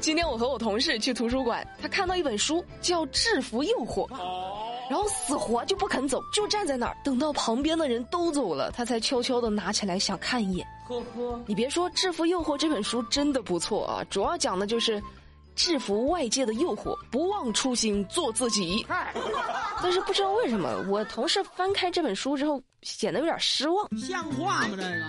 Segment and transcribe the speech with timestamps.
[0.00, 4.08] 今天我和我同事去图书馆，他看到一本书叫《制服诱惑》，
[4.88, 10.66] 然后死活就不肯走，就站在那儿，等到旁边的人都走了，他才悄悄的拿起来想看一眼。
[10.86, 15.02] 呵呵，你别说，《制服诱惑》这本书真的不错啊，主要讲的就是
[15.56, 18.86] 制服外界的诱惑，不忘初心，做自己。
[19.82, 23.98] 但是不知道为什么，我同事翻开这本书之后，显得有点失望。
[23.98, 24.70] 像话吗？
[24.70, 25.04] 这个？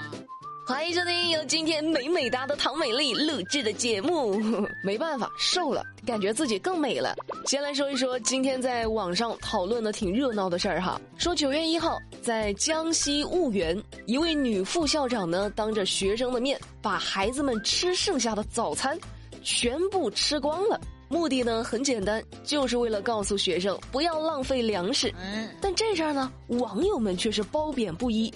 [0.70, 4.39] 欢迎收听由今天美美哒的唐美丽录制的节目。
[4.85, 7.16] 没办法，瘦了，感觉自己更美了。
[7.48, 11.02] 先来说一说今天在网上讨论的挺热闹的事儿哈。
[11.17, 18.95] 说九月一号，在江西婺源，一位女副校长呢，当着学生的面，把孩子们吃剩下的早餐
[19.41, 20.80] 全部吃光了。
[21.08, 25.11] 目的呢很简单，就是为了告诉学生不要浪费粮食。
[25.59, 28.31] 但这事儿呢，网友们却是褒贬不一。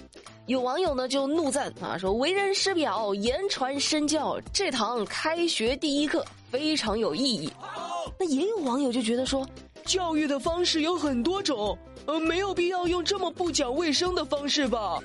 [0.46, 7.50] 有网友呢就怒赞啊，说为人师表，言传身教，这堂开学第一课非常有意义。
[8.20, 9.48] 那也有网友就觉得说，
[9.86, 15.00] 教育的方式有很多种，呃，没有必要用这么不讲卫生的方式吧。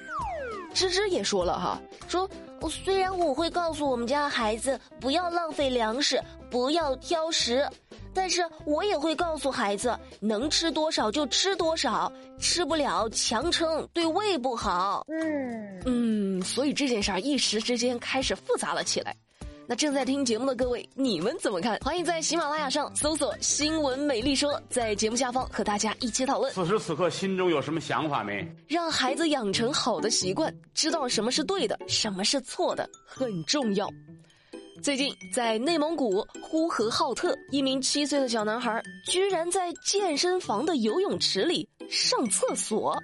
[0.73, 2.29] 芝芝也说了哈，说
[2.71, 7.69] 虽然我会告诉我们家孩子不要浪费粮食，不要挑食。
[8.15, 15.05] 但是我也会告诉孩子，能吃多少就吃多少，吃不了强撑对胃不好。
[15.09, 19.15] 嗯嗯，所以这件事儿一时之间开始复杂了起来。
[19.71, 21.79] 那正在听节目的各位，你们怎么看？
[21.85, 26.51] 欢迎在喜马拉雅上搜索“新闻美丽说”，在节目下方和大家一起讨论。
[26.55, 28.51] 此时此刻心中有什么想法没？
[28.67, 33.87] 让孩子养成好的习惯，知道什么是对的，什么是错的，很重要。
[34.83, 42.97] 最近，在内蒙古呼和浩特，一名七岁的小男孩居然在健身房的游泳池里上厕所，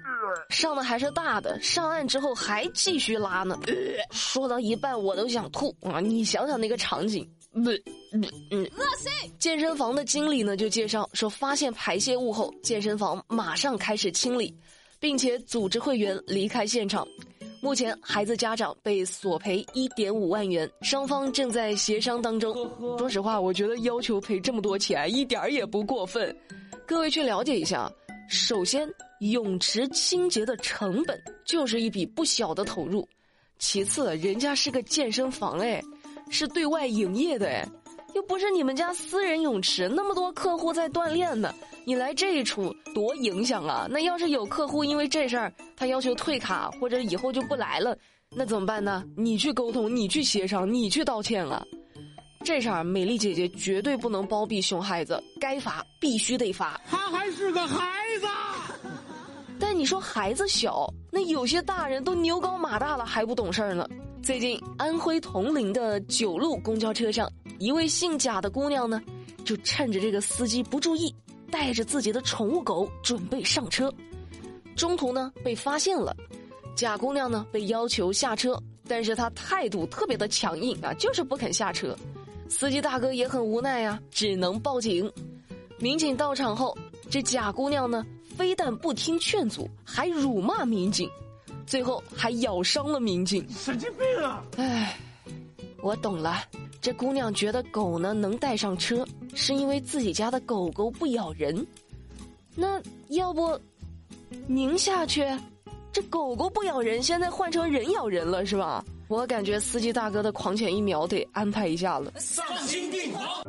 [0.49, 1.59] 上的还是大的。
[1.61, 3.59] 上岸之后还继续拉呢。
[4.11, 5.99] 说到一半我都想吐啊！
[5.99, 7.73] 你想想那个场景，恶
[8.97, 9.31] 心！
[9.37, 14.53] 健身房的经理呢就介绍说，发现排泄物后，健身房马上开始清理，
[14.99, 17.07] 并且组织会员离开现场。
[17.65, 22.53] 目前，孩子家长被索赔一点五万元，双方正在协商当中。
[22.99, 26.33] 说实话，我觉得要求赔这么多钱一点儿也不过分。
[26.85, 27.91] 各位去了解一下，
[28.29, 28.87] 首先，
[29.17, 33.01] 泳池清洁的成本就是一笔不小的投入；
[33.57, 35.81] 其次，人家是个健身房，哎，
[36.29, 37.67] 是对外营业的，哎。
[38.13, 41.53] 又不是你们家私人泳池，那么多客户在锻炼呢，
[41.85, 43.87] 你来这一出多影响啊！
[43.89, 47.95] 那要是有客户因为这事儿他要求退卡或者以后就不来了，
[48.35, 49.03] 那怎么办呢？
[49.15, 51.63] 你去沟通，你去协商，你去道歉啊！
[52.43, 56.79] 这事儿美丽姐姐绝对不能包庇熊孩子，该罚必须得罚。
[56.89, 57.87] 他还是个孩
[58.19, 58.27] 子，
[59.59, 63.87] 但你说孩子小，那有些大人都牛高马大了还不懂事儿呢。
[64.23, 67.31] 最近安徽铜陵的九路公交车上。
[67.57, 69.01] 一位姓贾的姑娘呢，
[69.45, 71.13] 就趁着这个司机不注意，
[71.51, 73.93] 带着自己的宠物狗准备上车，
[74.75, 76.15] 中途呢被发现了，
[76.75, 81.95] 贾姑娘呢被要求下车，但是她态度特别的强硬啊，就是不肯下车，
[82.49, 85.11] 司机大哥也很无奈呀，只能报警。
[85.77, 86.77] 民警到场后，
[87.09, 88.05] 这贾姑娘呢
[88.37, 91.09] 非但不听劝阻，还辱骂民警，
[91.65, 93.45] 最后还咬伤了民警。
[93.49, 94.43] 神经病啊！
[94.57, 94.97] 唉，
[95.81, 96.41] 我懂了。
[96.85, 99.03] 这姑娘觉得狗呢能带上车，
[99.33, 101.65] 是因为自己家的狗狗不咬人。
[102.53, 103.59] 那要不，
[104.45, 105.25] 您下去？
[105.91, 108.85] 这狗狗不咬人，现在换成人咬人了，是吧？
[109.07, 112.13] 我感觉司机大哥的狂犬疫苗得安排一下了。
[112.19, 113.43] 丧心病狂！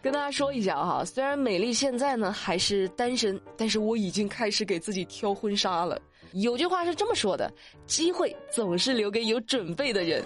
[0.00, 6.00] 跟大家说一下哈，虽然美丽现在呢还是单身，但是我已经开始给自己挑婚纱了。
[6.34, 7.52] 有句话是这么说的：
[7.88, 10.22] 机会总是留给有准备的人。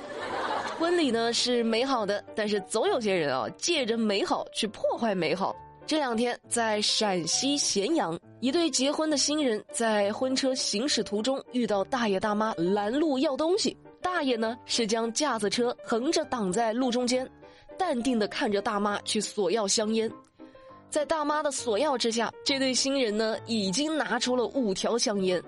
[0.80, 5.54] 婚礼呢是美好的，但是总有些人啊借着美好去破坏美好。
[5.86, 17.30] 这两天在陕西咸阳，一对结婚的新人在婚车行驶途中遇到大爷大妈拦路要东西，大爷呢是将架子车横着挡在路中间，
[17.76, 20.10] 淡定的看着大妈去索要香烟，
[20.88, 25.42] 在大妈的索要之下，这对新人呢已经拿出了五条香烟。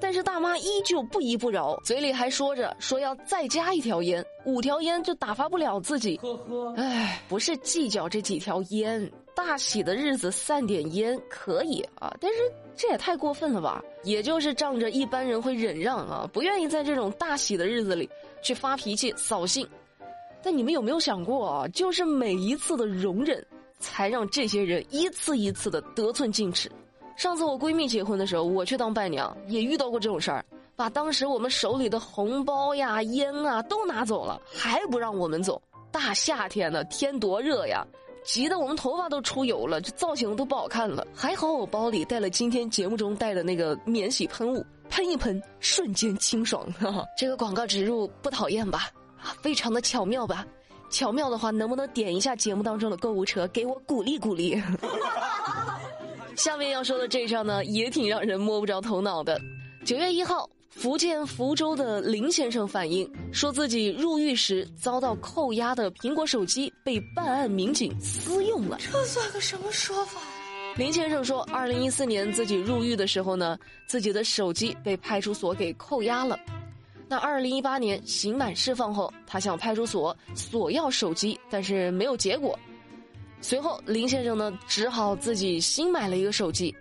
[0.00, 6.16] 但是大妈依旧不依不饶，嘴里还说着说要再加一条烟，五条烟就打发不了自己。
[6.16, 12.38] 呵呵，哎，不是计较这几条烟，大喜的日子散点烟可以啊，但是
[12.74, 13.82] 这也太过分了吧？
[14.02, 18.08] 也就是仗着一般人会忍让啊，不愿意在这种大喜的日子里
[18.42, 19.68] 去发脾气扫兴。
[20.42, 21.68] 但你们有没有想过啊？
[21.68, 23.46] 就是每一次的容忍，
[23.78, 26.72] 才让这些人一次一次的得寸进尺。
[27.20, 30.42] 上次我闺蜜结婚的时候，我去当伴娘，也遇到过这种事儿，
[30.74, 35.60] 把当时我们手里的红包呀、烟啊都拿走了，还不让我们走。
[35.92, 37.86] 大夏天的，天多热呀，
[38.24, 41.06] 急得我们头发都出油了，这造型都不好看了。
[41.14, 46.66] 还好我包里带了今天节目中带的那个免洗喷雾，喷一喷，瞬间清爽。
[47.18, 48.88] 这个广告植入不讨厌吧？
[49.22, 50.46] 啊，非常的巧妙吧？
[50.88, 54.58] 巧妙的话，能不能点一下节目当中的购物车，给我鼓励鼓励？
[56.42, 59.38] 下面要说的这事呢，也挺让人摸不着头脑的。
[59.84, 60.48] 九月一号。
[60.72, 68.78] 福建福州的林先生反映，说自己入狱时遭到扣押的苹果手机被办案民警私用了。
[68.80, 70.20] 这算个什么说法？
[70.76, 73.58] 林先生说，二零一四年自己入狱的时候呢，
[73.88, 76.38] 自己的手机被派出所给扣押了。
[77.08, 82.56] 那二零一八年刑满释放后，他向派出所索要手机，但是没有结果。
[83.40, 86.74] 随后，林先生呢只好自己新买了一个手机。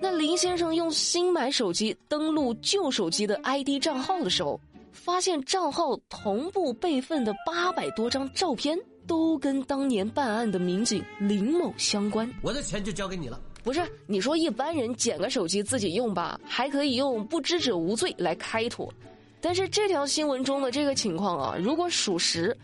[0.00, 4.60] 那林先生用新买手机登录旧手机的 ID 账号的时候，
[4.92, 8.76] 发现账号同步备份的八百多张照片
[9.06, 12.28] 都跟当年办案的民警林某相关。
[12.42, 13.40] 我的钱就交给你了。
[13.62, 18.92] 不是你说一般人捡个手机自己用吧，还可以用不知者无罪来开脱，
[19.40, 22.54] 但是这条新闻中的这个情况啊，如果属实，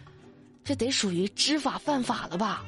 [0.65, 2.65] 这得属于知法犯法了吧？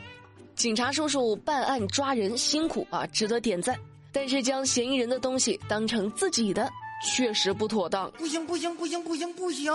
[0.54, 3.78] 警察叔叔办案抓人辛苦啊，值得点赞。
[4.12, 6.70] 但是将嫌疑人的东西当成自己的，
[7.02, 8.10] 确实不妥当。
[8.12, 9.72] 不行不行不行不行不行！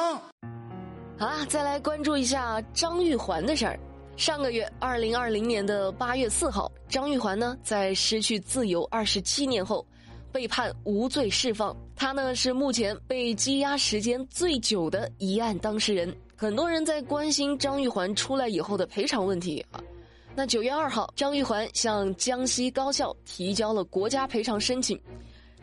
[1.18, 3.80] 好啦，再来关注一下张玉环的事儿。
[4.16, 9.84] 上个月，二零二零年的八月四号，张玉环呢在失去自由二十七年后，
[10.32, 11.76] 被判无罪释放。
[11.96, 16.16] 他呢是目前被羁押时间最久的一案当事人。
[16.36, 19.82] 很多人在关心张玉环出来以后的赔偿问题啊。
[20.38, 25.02] 那九月二号，张玉环向江西高校提交了国家赔偿申请，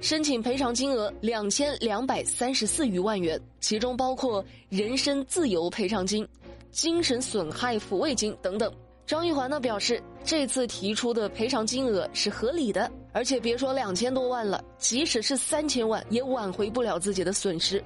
[0.00, 6.26] 申请赔偿金额两千两百三十四余万元，其中包括人身自由赔偿金、
[6.72, 8.68] 精神损害抚慰金等等。
[9.06, 17.80] 张玉环呢表示，这次提出的赔偿金额是合理的，而且别说两千多万了，即使是三千万也挽回不了自己的损失。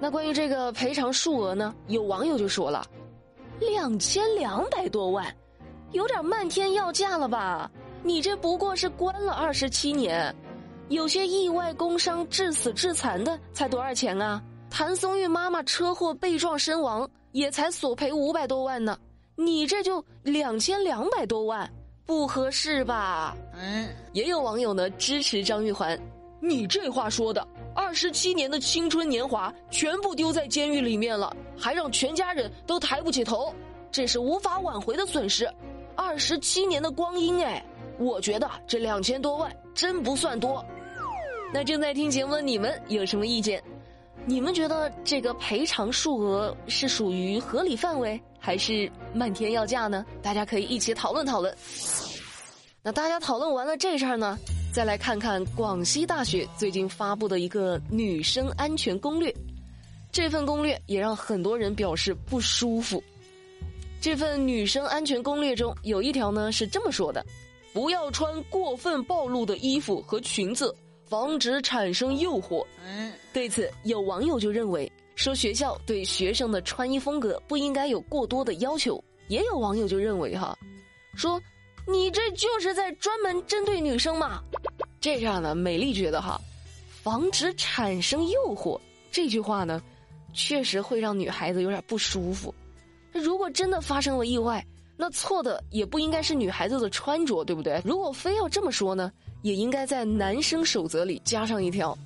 [0.00, 2.84] 那关于这个赔偿数额呢，有网友就说了，
[3.60, 5.32] 两千两百多万。
[5.96, 7.70] 有点漫天要价了吧？
[8.02, 10.34] 你这不过是关了二十七年，
[10.88, 14.42] 有些意外工伤致死致残的才多少钱啊？
[14.68, 18.98] 谭松韵妈妈车祸被撞身亡也才索赔五百多万呢，
[19.36, 21.66] 你这就两千两百多万，
[22.04, 23.34] 不合适吧？
[23.54, 25.98] 嗯，也有网友呢支持张玉环，
[26.42, 33.50] 你这话说的，二十七年的青春年华全部丢在监狱里面了，还让全家人都抬不起头，
[33.90, 35.50] 这是无法挽回的损失。
[35.96, 37.64] 二十七年的光阴哎，
[37.98, 40.64] 我觉得这两千多万真不算多。
[41.52, 43.62] 那正在听节目的你们有什么意见？
[44.26, 50.04] 你们觉得这个赔偿数额是属于合理范围，还是漫天要价呢？
[50.20, 51.56] 大家可以一起讨论讨论。
[52.82, 54.36] 那大家讨论完了这事儿呢，
[54.72, 59.34] 再来看看广西大学最近发布的一个女生安全攻略。
[60.10, 63.02] 这份攻略也让很多人表示不舒服。
[64.00, 67.24] 这份女生安全攻略中有一条呢，是这么说的：
[67.72, 72.64] 不要穿过分暴露的衣服和裙子，防止产生诱惑。
[72.84, 79.02] 嗯，对此有网友就认为，说学校对学生的穿衣风格不应该有过多的要求。
[79.28, 80.56] 也有网友就认为哈，
[81.16, 81.42] 说
[81.88, 84.40] 你这就是在专门针对女生嘛。
[85.00, 86.40] 这样呢，美丽觉得哈，
[87.02, 88.78] 防止产生诱惑
[89.10, 89.82] 这句话呢，
[90.32, 92.54] 确实会让女孩子有点不舒服。
[93.16, 94.64] 如果真的发生了意外，
[94.96, 97.80] 那错的也不应该是女孩子的穿着，对不对？
[97.84, 101.96] 如果非要这么说呢，也应该在男生守则里加上一条：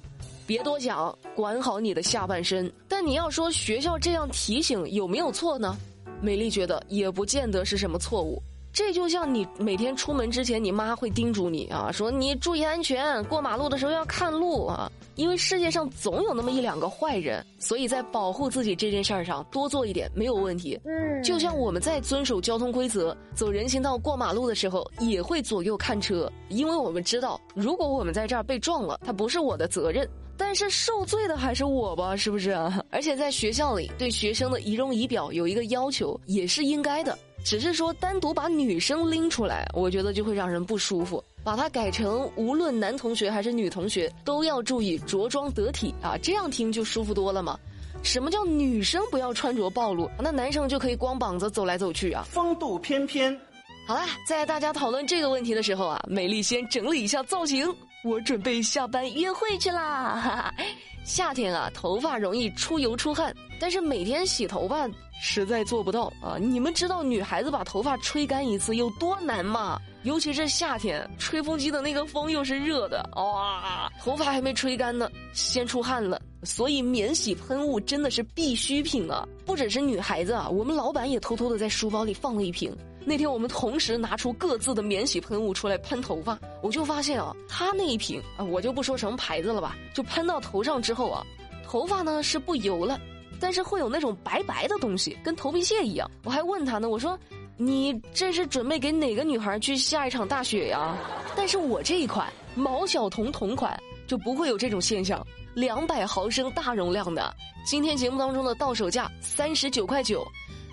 [0.46, 2.72] 别多想，管好你的下半身。
[2.88, 5.76] 但你要说学校这样提醒有没有错呢？
[6.20, 8.42] 美丽觉得也不见得是什么错误。
[8.72, 14.90] 这就像你每天出门之前，你妈会叮嘱你啊，说你注意安全，过马路的时候要看路啊。
[15.16, 20.80] 因为世界上总有那么一两个坏人，所以在保护自己这件事儿上多做一点没有问题。
[20.84, 30.08] 嗯，就像我们在遵守交通规则、走人行道、过马路的时候，也会左右看车，因为我们知道，如果我们在这儿被撞了，它不是我的责任，
[30.38, 32.16] 但是受罪的还是我吧？
[32.16, 32.52] 是不是？
[32.90, 37.18] 而且在学校里对学生的仪容仪表有一个要求，也是应该的。
[37.44, 41.22] 只是说单独把女生拎出来，我觉得就会让人不舒服。
[41.42, 47.58] 把它改成无论男同学还是女同学都要注意着装得体啊，这样听就舒服多了嘛。
[48.02, 50.10] 什么叫女生不要穿着暴露？
[50.18, 52.24] 那男生就可以光膀子走来走去啊？
[52.28, 53.38] 风度翩翩。
[53.86, 60.52] 好啦，在大家讨论这个问题的时候啊，美丽先整理一下造型，我准备下班约会去啦。
[61.04, 64.88] 夏天啊，头发容易出油出汗，但是每天洗头发
[65.20, 66.36] 实在做不到啊。
[66.38, 69.80] 你们知道女孩子把头发吹干一次有多难吗？
[70.04, 76.20] 尤其是夏天，吹风机的那个风又是热的，哇，头发还没吹干呢，先出汗了。
[76.42, 79.28] 所以免洗喷雾真的是必需品啊！
[79.44, 82.74] 不只是女孩子啊，我们老板也偷偷的在书包里放了一瓶。
[83.04, 91.24] 那天我们同时拿出各自的免洗喷雾出来喷头发，我就发现啊，他那一瓶啊，我就不说什么牌子了吧，就喷到头上之后啊，
[91.64, 93.00] 头发呢是不油了，
[93.40, 96.10] 但是会有那种白白的东西，跟头皮屑一样。
[96.24, 97.18] 我还问他呢，我说。
[97.62, 100.96] 你这是准备给哪个女孩去下一场大雪呀？
[101.36, 107.34] 但是我这一款毛晓彤同款就不会有这种现象，两百毫升大容量的。
[107.66, 110.26] 今天节目当中的到手价三十九块九，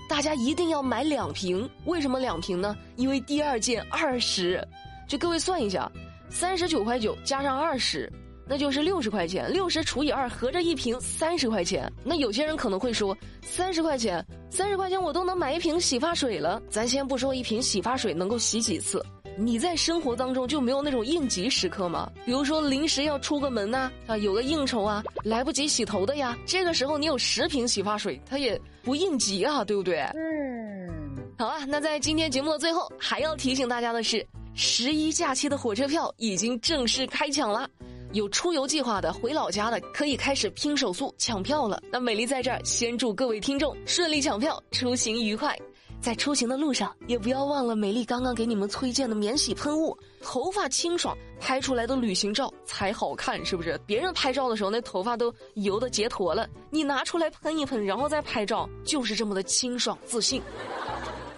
[0.08, 1.70] 大家一定要买两瓶。
[1.86, 2.76] 为什么两瓶呢？
[2.96, 4.66] 因为第二件二十，
[5.08, 5.92] 就各位算一下，
[6.30, 8.12] 三十九块九加上二十。
[8.50, 11.92] 那就是六十块钱，六十除以二，合着一瓶三十块钱。
[12.02, 16.62] 那有些人可能会说，三十块钱，三十块钱我都能买一瓶洗发水了。
[16.70, 19.06] 咱先不说一瓶洗发水能够洗几次，
[19.40, 22.12] 你在生活当中就没有那种应急时刻吗？
[22.26, 30.00] 比如说临时要出个门呐，啊，有个应酬啊，来不及洗头的呀，这个时候你有十瓶洗发水，它也不应急啊，对不对？
[30.16, 30.90] 嗯。
[31.38, 34.26] 好啊，那在今天节目的最后，还要提醒大家的是，
[34.56, 37.70] 十一假期的火车票已经正式开抢了。
[38.14, 41.80] 有出游计划的、回老家的，可以开始拼手速抢票了。
[41.92, 45.56] 那美丽在这儿先祝各位听众顺利抢票，出行愉快。
[46.00, 53.80] 在出行的路上，也不要忘了美丽刚刚给你们推荐的免洗喷雾，头发清爽，拍出来的旅行照才好看，是不是？
[53.86, 60.42] 别人拍照的时候那头发都油的结坨了，你拿出来喷一喷，然后再拍照，就是这么的清爽自信。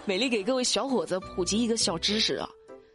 [0.04, 2.48] 美丽给各位小伙子普及一个小知识啊，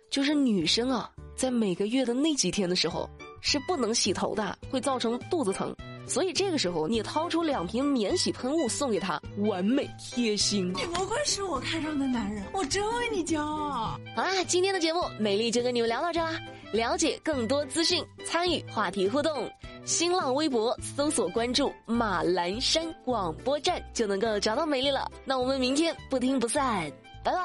[0.09, 3.09] 就是女生啊，在每个月的那几天的时候。
[3.47, 5.71] 是不能洗头的，会造成肚子疼，
[6.07, 10.71] 所以这个时候你掏出两瓶免洗喷雾送给他，完美贴心。
[10.75, 13.97] 你不愧是我看上的男人，我真为你骄傲。
[14.15, 16.39] 好啦，今天的节目美丽就跟你们聊到这啦。
[16.71, 19.49] 了解更多资讯，参与话题互动，
[19.85, 25.09] 新浪微博搜索关注马栏山广播站就能够找到美丽了。
[25.23, 26.91] 那我们明天不听不散，
[27.23, 27.39] 拜拜。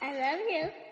[0.00, 0.83] I love you。